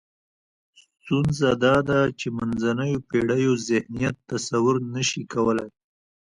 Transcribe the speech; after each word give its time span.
ستونزه 1.01 1.49
دا 1.63 1.75
ده 1.89 1.99
چې 2.19 2.27
منځنیو 2.37 3.03
پېړیو 3.09 3.53
ذهنیت 3.69 4.15
تصور 4.29 4.75
نشي 4.95 5.23
کولای. 5.33 5.69